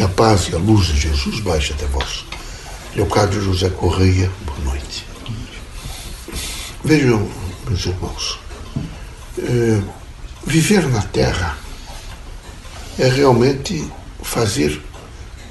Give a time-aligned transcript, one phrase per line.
[0.00, 2.24] Que a paz e a luz de Jesus baixe até vós.
[2.96, 5.04] Leocádio José Correia, boa noite.
[6.82, 7.28] Vejam,
[7.68, 8.38] meus irmãos,
[9.38, 9.82] é,
[10.46, 11.58] viver na Terra
[12.98, 13.86] é realmente
[14.22, 14.80] fazer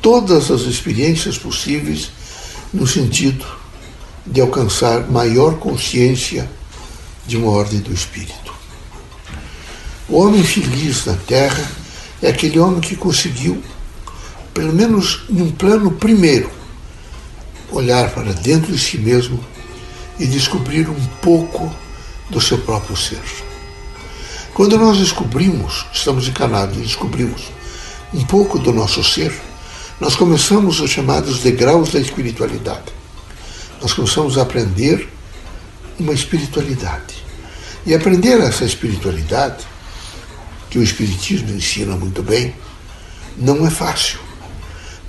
[0.02, 2.10] todas as experiências possíveis
[2.74, 3.46] no sentido
[4.26, 6.50] de alcançar maior consciência
[7.28, 8.52] de uma ordem do espírito.
[10.08, 11.72] O homem feliz na Terra
[12.20, 13.64] é aquele homem que conseguiu
[14.60, 16.52] pelo menos num plano primeiro,
[17.72, 19.40] olhar para dentro de si mesmo
[20.20, 21.74] e descobrir um pouco
[22.30, 23.22] do seu próprio ser.
[24.54, 27.44] Quando nós descobrimos, estamos encarnados e descobrimos
[28.14, 29.34] um pouco do nosso ser,
[29.98, 32.92] nós começamos os chamados degraus da espiritualidade.
[33.82, 35.08] Nós começamos a aprender
[35.98, 37.16] uma espiritualidade.
[37.86, 39.66] E aprender essa espiritualidade,
[40.70, 42.54] que o Espiritismo ensina muito bem,
[43.38, 44.28] não é fácil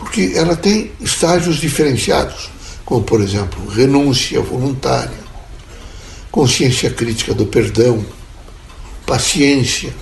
[0.00, 2.48] porque ela tem estágios diferenciados,
[2.86, 5.20] como, por exemplo, renúncia voluntária,
[6.30, 8.02] consciência crítica do perdão,
[9.04, 9.94] paciência,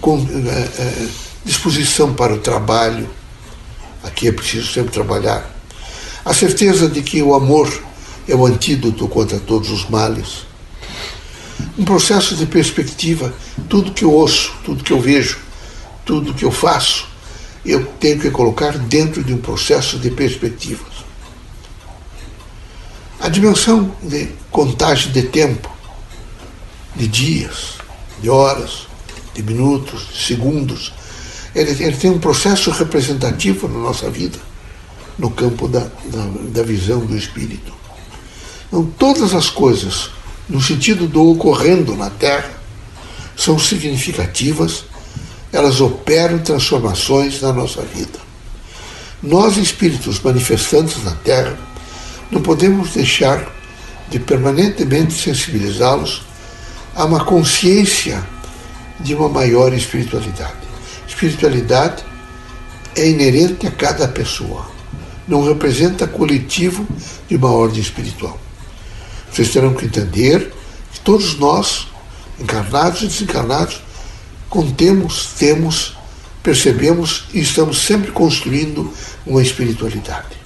[0.00, 1.06] com, é, é,
[1.44, 3.08] disposição para o trabalho,
[4.02, 5.48] aqui é preciso sempre trabalhar,
[6.24, 7.72] a certeza de que o amor
[8.26, 10.44] é o antídoto contra todos os males,
[11.78, 13.32] um processo de perspectiva,
[13.68, 15.38] tudo que eu ouço, tudo que eu vejo,
[16.04, 17.09] tudo que eu faço,
[17.64, 21.04] eu tenho que colocar dentro de um processo de perspectivas.
[23.20, 25.70] A dimensão de contagem de tempo,
[26.96, 27.74] de dias,
[28.22, 28.86] de horas,
[29.34, 30.92] de minutos, de segundos,
[31.54, 34.38] ele, ele tem um processo representativo na nossa vida,
[35.18, 37.72] no campo da, da, da visão do espírito.
[38.68, 40.10] Então, todas as coisas,
[40.48, 42.50] no sentido do ocorrendo na Terra,
[43.36, 44.84] são significativas
[45.52, 48.18] elas operam transformações na nossa vida.
[49.22, 51.58] Nós, espíritos manifestantes na Terra,
[52.30, 53.52] não podemos deixar
[54.08, 56.22] de permanentemente sensibilizá-los
[56.94, 58.24] a uma consciência
[58.98, 60.54] de uma maior espiritualidade.
[61.06, 62.04] Espiritualidade
[62.96, 64.66] é inerente a cada pessoa,
[65.26, 66.86] não representa coletivo
[67.28, 68.38] de uma ordem espiritual.
[69.30, 70.52] Vocês terão que entender
[70.92, 71.86] que todos nós,
[72.38, 73.80] encarnados e desencarnados,
[74.50, 75.96] contemos, temos,
[76.42, 78.92] percebemos e estamos sempre construindo
[79.24, 80.40] uma espiritualidade.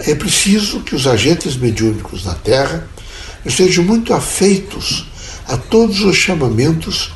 [0.00, 2.86] É preciso que os agentes mediúnicos na Terra
[3.44, 5.06] estejam muito afeitos
[5.48, 7.12] a todos os chamamentos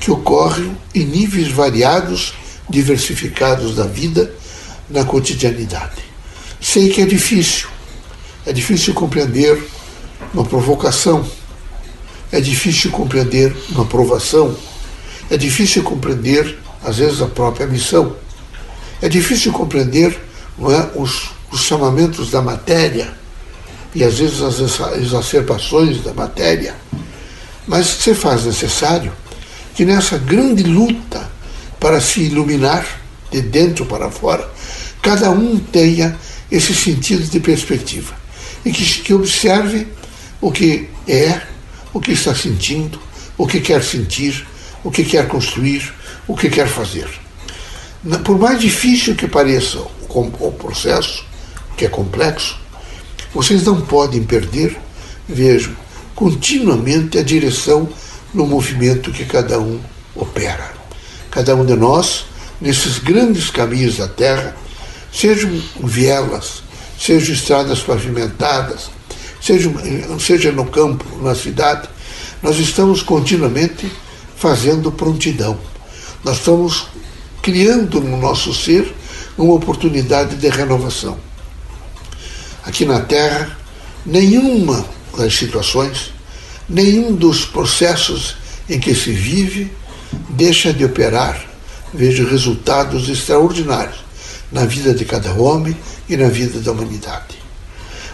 [0.00, 2.34] que ocorrem em níveis variados,
[2.68, 4.34] diversificados da vida
[4.90, 6.02] na cotidianidade.
[6.60, 7.68] Sei que é difícil,
[8.44, 9.62] é difícil compreender
[10.32, 11.24] uma provocação,
[12.32, 14.56] é difícil compreender uma provação
[15.30, 18.16] é difícil compreender, às vezes, a própria missão.
[19.00, 23.12] É difícil compreender é, os, os chamamentos da matéria
[23.94, 24.60] e, às vezes, as
[24.98, 26.74] exacerbações da matéria.
[27.66, 29.12] Mas se faz necessário
[29.74, 31.30] que nessa grande luta
[31.80, 32.86] para se iluminar
[33.30, 34.48] de dentro para fora,
[35.02, 36.16] cada um tenha
[36.50, 38.14] esse sentido de perspectiva
[38.64, 39.86] e que, que observe
[40.40, 41.42] o que é,
[41.92, 42.98] o que está sentindo,
[43.36, 44.46] o que quer sentir,
[44.84, 45.92] o que quer construir,
[46.28, 47.08] o que quer fazer.
[48.22, 49.78] Por mais difícil que pareça
[50.08, 51.24] o processo,
[51.76, 52.58] que é complexo,
[53.34, 54.78] vocês não podem perder,
[55.26, 55.74] vejam,
[56.14, 57.88] continuamente a direção
[58.32, 59.80] no movimento que cada um
[60.14, 60.72] opera.
[61.30, 62.26] Cada um de nós,
[62.60, 64.54] nesses grandes caminhos da terra,
[65.12, 65.50] sejam
[65.82, 66.62] vielas,
[67.00, 68.90] sejam estradas pavimentadas,
[69.40, 69.72] seja,
[70.20, 71.88] seja no campo, na cidade,
[72.42, 73.90] nós estamos continuamente
[74.44, 75.58] fazendo prontidão.
[76.22, 76.88] Nós estamos
[77.40, 78.94] criando no nosso ser
[79.38, 81.16] uma oportunidade de renovação.
[82.62, 83.56] Aqui na Terra,
[84.04, 84.84] nenhuma
[85.16, 86.12] das situações,
[86.68, 88.36] nenhum dos processos
[88.68, 89.72] em que se vive
[90.28, 91.42] deixa de operar,
[91.94, 94.04] vejo resultados extraordinários
[94.52, 95.74] na vida de cada homem
[96.06, 97.38] e na vida da humanidade.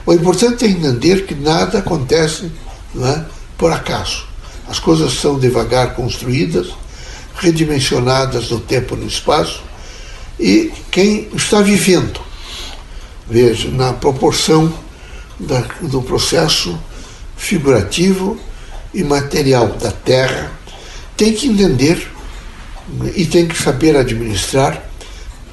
[0.06, 2.53] O importante é entender que nada acontece
[2.97, 3.25] é,
[3.59, 4.30] por acaso.
[4.71, 6.69] As coisas são devagar construídas,
[7.35, 9.65] redimensionadas no tempo e no espaço,
[10.39, 12.21] e quem está vivendo,
[13.29, 14.73] veja, na proporção
[15.41, 16.79] da, do processo
[17.37, 18.39] figurativo
[18.95, 20.53] e material da Terra,
[21.17, 22.09] tem que entender
[23.17, 24.89] e tem que saber administrar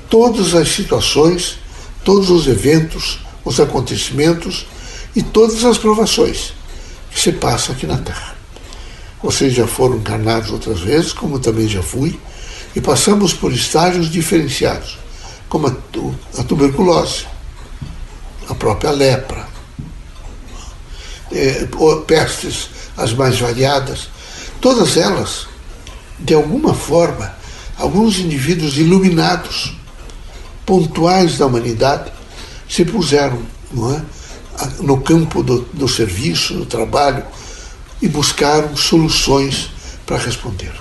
[0.07, 1.57] todas as situações,
[2.05, 4.67] todos os eventos, os acontecimentos
[5.15, 6.53] e todas as provações
[7.09, 8.36] que se passam aqui na Terra.
[9.21, 12.19] Vocês já foram encarnados outras vezes, como também já fui,
[12.75, 14.99] E passamos por estágios diferenciados,
[15.49, 17.25] como a, tuberculose,
[18.47, 19.47] a própria lepra,
[21.31, 21.67] é,
[22.05, 24.09] pestes as mais variadas,
[24.61, 25.47] todas elas,
[26.19, 27.35] de alguma forma,
[27.77, 29.75] alguns indivíduos iluminados,
[30.65, 32.11] pontuais da humanidade,
[32.69, 33.39] se puseram
[33.71, 37.23] é, no campo do, do serviço, do trabalho,
[38.01, 39.69] e buscaram soluções
[40.05, 40.71] para responder.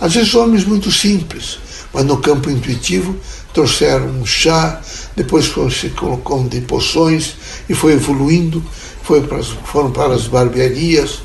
[0.00, 1.58] Às vezes homens muito simples,
[1.92, 3.16] mas no campo intuitivo
[3.52, 4.80] trouxeram um chá,
[5.16, 7.34] depois foram se colocando de poções
[7.68, 8.64] e foi evoluindo,
[9.02, 11.20] foi para, foram para as barbearias,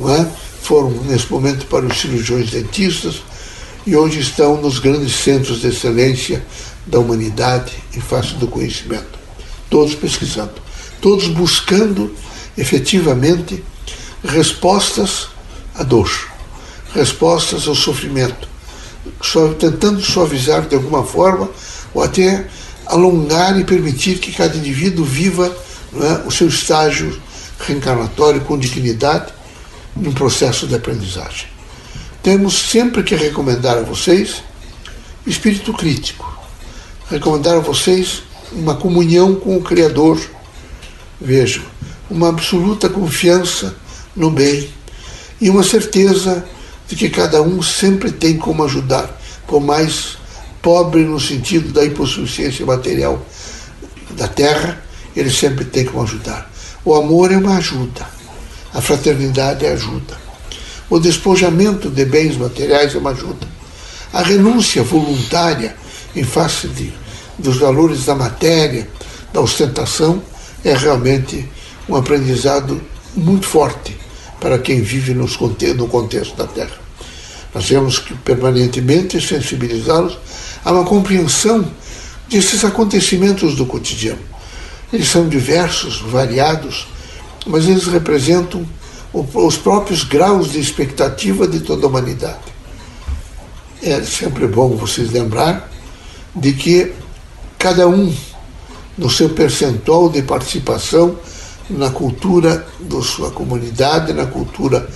[0.00, 0.26] é?
[0.62, 3.22] foram nesse momento para os cirurgiões dentistas
[3.86, 6.44] e hoje estão nos grandes centros de excelência
[6.86, 9.16] da humanidade em face do conhecimento.
[9.70, 10.54] Todos pesquisando,
[11.00, 12.12] todos buscando
[12.58, 13.62] efetivamente
[14.26, 15.28] respostas
[15.74, 16.10] à dor,
[16.94, 18.48] respostas ao sofrimento,
[19.58, 21.48] tentando suavizar de alguma forma
[21.94, 22.46] ou até
[22.86, 25.54] alongar e permitir que cada indivíduo viva
[25.94, 27.20] é, o seu estágio
[27.58, 29.32] reencarnatório com dignidade
[29.94, 31.48] num processo de aprendizagem.
[32.22, 34.42] Temos sempre que recomendar a vocês
[35.26, 36.38] espírito crítico,
[37.10, 38.22] recomendar a vocês
[38.52, 40.20] uma comunhão com o Criador,
[41.20, 41.64] vejam,
[42.08, 43.74] uma absoluta confiança
[44.16, 44.68] no bem
[45.40, 46.44] e uma certeza
[46.88, 50.16] de que cada um sempre tem como ajudar, por mais
[50.62, 53.24] pobre no sentido da hipossuficiência material
[54.12, 54.82] da terra,
[55.14, 56.50] ele sempre tem como ajudar.
[56.84, 58.06] O amor é uma ajuda,
[58.72, 60.16] a fraternidade é ajuda.
[60.88, 63.46] O despojamento de bens materiais é uma ajuda.
[64.12, 65.76] A renúncia voluntária
[66.14, 66.92] em face de,
[67.36, 68.88] dos valores da matéria,
[69.32, 70.22] da ostentação,
[70.64, 71.48] é realmente
[71.88, 72.80] um aprendizado
[73.14, 74.05] muito forte
[74.40, 75.38] para quem vive nos,
[75.76, 76.76] no contexto da Terra.
[77.54, 80.18] Nós temos que permanentemente sensibilizá-los
[80.64, 81.66] a uma compreensão
[82.28, 84.20] desses acontecimentos do cotidiano.
[84.92, 86.86] Eles são diversos, variados,
[87.46, 88.66] mas eles representam
[89.12, 92.54] os próprios graus de expectativa de toda a humanidade.
[93.82, 95.70] É sempre bom vocês lembrar
[96.34, 96.92] de que
[97.58, 98.14] cada um,
[98.98, 101.16] no seu percentual de participação,
[101.68, 104.88] na cultura da sua comunidade, na cultura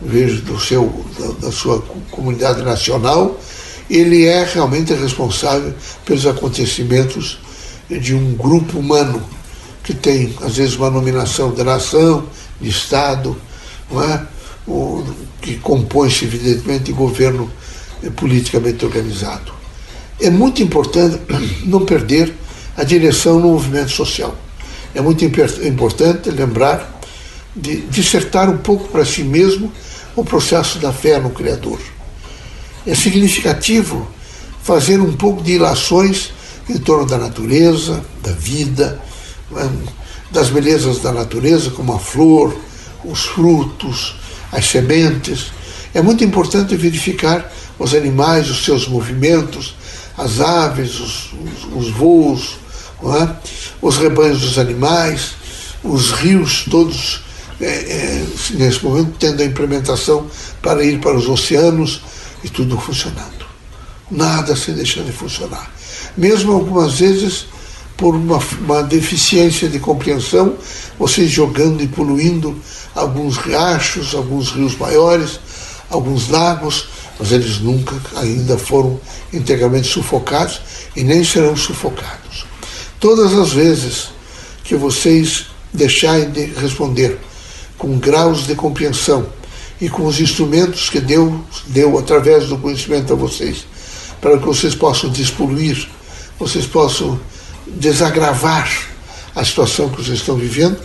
[0.00, 1.80] vejo do seu da, da sua
[2.10, 3.38] comunidade nacional,
[3.88, 5.74] ele é realmente responsável
[6.04, 7.38] pelos acontecimentos
[7.88, 9.22] de um grupo humano
[9.82, 12.24] que tem às vezes uma nominação de nação,
[12.60, 13.36] de estado,
[13.90, 14.26] não é?
[14.66, 15.04] o,
[15.40, 17.50] que compõe-se evidentemente de governo
[18.16, 19.52] politicamente organizado.
[20.20, 21.18] É muito importante
[21.64, 22.34] não perder
[22.76, 24.36] a direção no movimento social
[24.94, 27.00] é muito importante lembrar
[27.54, 29.72] de dissertar um pouco para si mesmo
[30.16, 31.80] o processo da fé no Criador.
[32.86, 34.08] É significativo
[34.62, 36.32] fazer um pouco de ilações
[36.68, 39.00] em torno da natureza, da vida,
[39.50, 39.70] né,
[40.30, 42.56] das belezas da natureza, como a flor,
[43.04, 44.16] os frutos,
[44.52, 45.52] as sementes.
[45.92, 49.74] É muito importante verificar os animais, os seus movimentos,
[50.16, 52.58] as aves, os, os, os voos,
[53.04, 53.36] é?
[53.80, 55.32] os rebanhos dos animais,
[55.82, 57.22] os rios todos
[57.60, 60.26] é, é, nesse momento tendo a implementação
[60.62, 62.02] para ir para os oceanos
[62.42, 63.44] e tudo funcionando.
[64.10, 65.70] Nada se deixando de funcionar.
[66.16, 67.46] Mesmo algumas vezes
[67.96, 70.54] por uma, uma deficiência de compreensão,
[70.98, 72.58] vocês jogando e poluindo
[72.94, 75.38] alguns riachos, alguns rios maiores,
[75.90, 76.88] alguns lagos,
[77.18, 78.98] mas eles nunca ainda foram
[79.32, 80.62] integralmente sufocados
[80.96, 82.49] e nem serão sufocados.
[83.00, 84.10] Todas as vezes
[84.62, 87.18] que vocês deixarem de responder
[87.78, 89.26] com graus de compreensão
[89.80, 91.32] e com os instrumentos que Deus
[91.68, 93.64] deu através do conhecimento a vocês,
[94.20, 95.88] para que vocês possam despoluir,
[96.38, 97.18] vocês possam
[97.66, 98.70] desagravar
[99.34, 100.78] a situação que vocês estão vivendo,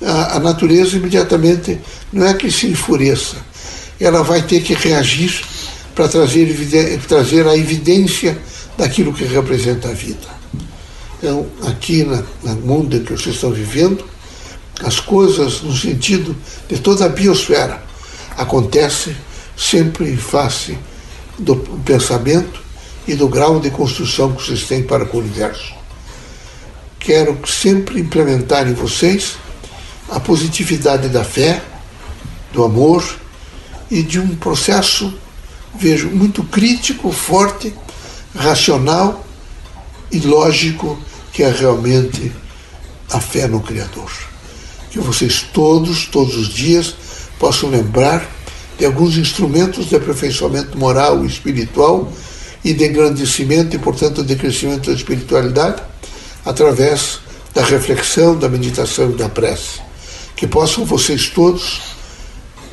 [0.00, 1.80] a, a natureza imediatamente
[2.12, 3.36] não é que se enfureça,
[3.98, 5.42] ela vai ter que reagir
[5.92, 8.38] para trazer, trazer a evidência
[8.76, 10.37] daquilo que representa a vida.
[11.18, 14.04] Então, aqui na, no mundo em que vocês estão vivendo,
[14.82, 16.36] as coisas no sentido
[16.68, 17.82] de toda a biosfera
[18.36, 19.16] acontecem
[19.56, 20.78] sempre em face
[21.36, 22.60] do pensamento
[23.06, 25.74] e do grau de construção que vocês têm para o universo.
[27.00, 29.36] Quero sempre implementar em vocês
[30.08, 31.60] a positividade da fé,
[32.52, 33.04] do amor
[33.90, 35.12] e de um processo,
[35.74, 37.74] vejo, muito crítico, forte,
[38.34, 39.24] racional
[40.12, 40.98] e lógico
[41.38, 42.32] que é realmente
[43.12, 44.10] a fé no Criador.
[44.90, 46.96] Que vocês todos, todos os dias,
[47.38, 48.28] possam lembrar
[48.76, 52.12] de alguns instrumentos de aperfeiçoamento moral e espiritual
[52.64, 55.80] e de engrandecimento e, portanto, de crescimento da espiritualidade
[56.44, 57.20] através
[57.54, 59.78] da reflexão, da meditação e da prece.
[60.34, 61.82] Que possam vocês todos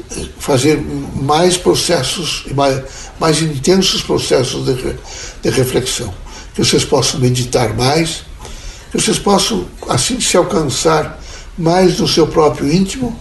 [0.10, 2.84] eh, fazer mais processos, mais,
[3.20, 4.74] mais intensos processos de,
[5.44, 6.12] de reflexão.
[6.56, 8.24] Que vocês possam meditar mais,
[8.96, 11.22] que vocês possam, assim, se alcançar
[11.58, 13.18] mais no seu próprio íntimo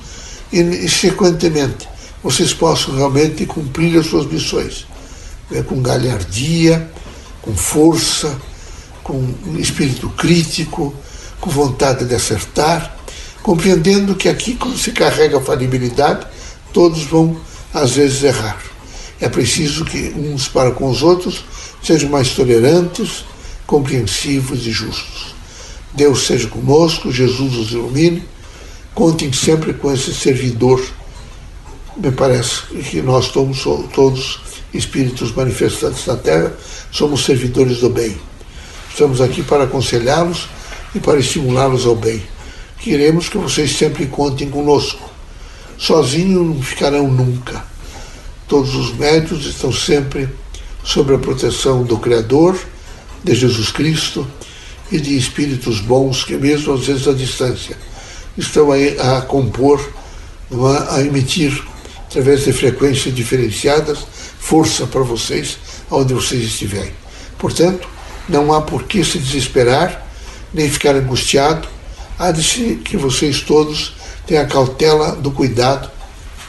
[0.52, 1.88] e, e sequentemente,
[2.22, 4.86] vocês possam realmente cumprir as suas missões
[5.50, 6.88] né, com galhardia,
[7.42, 8.36] com força,
[9.02, 10.94] com espírito crítico,
[11.40, 12.96] com vontade de acertar,
[13.42, 16.26] compreendendo que aqui, quando se carrega a falibilidade,
[16.72, 17.36] todos vão
[17.72, 18.62] às vezes errar.
[19.20, 21.44] É preciso que uns para com os outros
[21.82, 23.24] sejam mais tolerantes,
[23.66, 25.33] compreensivos e justos.
[25.94, 28.24] Deus seja conosco, Jesus os ilumine.
[28.94, 30.84] Contem sempre com esse servidor.
[31.96, 33.62] Me parece que nós somos
[33.94, 34.40] todos
[34.72, 36.52] espíritos manifestantes na Terra,
[36.90, 38.16] somos servidores do bem.
[38.90, 40.48] Estamos aqui para aconselhá-los
[40.94, 42.20] e para estimulá-los ao bem.
[42.80, 45.08] Queremos que vocês sempre contem conosco.
[45.78, 47.64] Sozinhos não ficarão nunca.
[48.48, 50.28] Todos os médios estão sempre
[50.82, 52.58] sob a proteção do Criador,
[53.22, 54.26] de Jesus Cristo
[54.90, 57.76] e de espíritos bons que, mesmo às vezes à distância,
[58.36, 59.80] estão aí a compor,
[60.90, 61.62] a emitir,
[62.06, 63.98] através de frequências diferenciadas,
[64.38, 65.58] força para vocês
[65.90, 66.92] onde vocês estiverem.
[67.38, 67.88] Portanto,
[68.28, 70.06] não há por que se desesperar,
[70.52, 71.68] nem ficar angustiado.
[72.18, 73.94] Há de que vocês todos
[74.26, 75.90] tenham a cautela do cuidado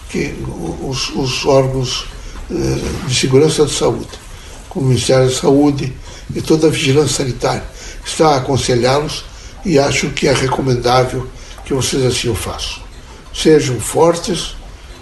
[0.10, 0.36] que
[0.82, 2.08] os, os órgãos
[2.50, 4.08] eh, de segurança da saúde,
[4.70, 5.92] como o Ministério da Saúde
[6.34, 7.64] e toda a vigilância sanitária,
[8.06, 9.26] está a aconselhá-los
[9.66, 11.28] e acho que é recomendável
[11.66, 12.84] que vocês assim o façam.
[13.34, 14.56] Sejam fortes,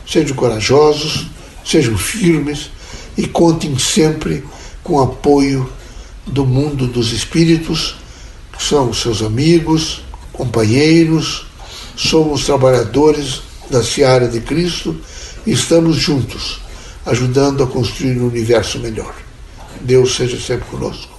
[0.07, 1.27] sejam corajosos,
[1.65, 2.71] sejam firmes,
[3.17, 4.43] e contem sempre
[4.83, 5.69] com o apoio
[6.25, 7.95] do mundo dos espíritos,
[8.51, 11.45] que são seus amigos, companheiros,
[11.95, 14.99] somos trabalhadores da seara de Cristo
[15.45, 16.59] e estamos juntos,
[17.05, 19.13] ajudando a construir um universo melhor.
[19.81, 21.12] Deus seja sempre conosco.